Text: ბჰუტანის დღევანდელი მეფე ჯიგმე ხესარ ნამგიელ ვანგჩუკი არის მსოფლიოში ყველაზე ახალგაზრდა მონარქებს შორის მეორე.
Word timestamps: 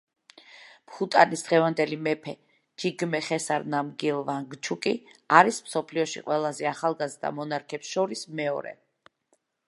ბჰუტანის 0.91 1.41
დღევანდელი 1.47 1.97
მეფე 2.05 2.31
ჯიგმე 2.83 3.19
ხესარ 3.27 3.67
ნამგიელ 3.73 4.23
ვანგჩუკი 4.29 4.93
არის 5.41 5.59
მსოფლიოში 5.67 6.23
ყველაზე 6.31 6.69
ახალგაზრდა 6.71 7.31
მონარქებს 7.41 7.93
შორის 7.97 8.25
მეორე. 8.41 8.73